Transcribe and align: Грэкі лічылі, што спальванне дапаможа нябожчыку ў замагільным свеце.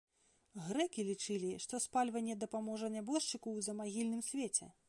Грэкі 0.67 1.05
лічылі, 1.09 1.51
што 1.67 1.81
спальванне 1.85 2.39
дапаможа 2.47 2.93
нябожчыку 2.97 3.43
ў 3.43 3.59
замагільным 3.71 4.29
свеце. 4.31 4.65